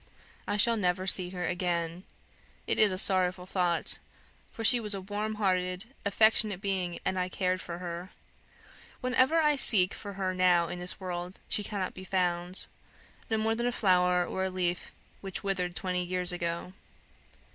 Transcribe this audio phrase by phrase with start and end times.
[0.47, 2.05] I shall never see her again.
[2.65, 3.99] It is a sorrowful thought;
[4.51, 8.09] for she was a warm hearted, affectionate being, and I cared for her.
[9.01, 12.65] Wherever I seek for her now in this world, she cannot be found,
[13.29, 14.91] no more than a flower or a leaf
[15.21, 16.73] which withered twenty years ago.